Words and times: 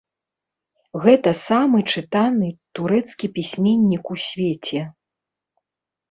Гэта 1.03 1.31
самы 1.47 1.77
чытаны 1.93 2.49
турэцкі 2.79 3.29
пісьменнік 3.35 4.03
у 4.15 4.17
свеце. 4.25 4.81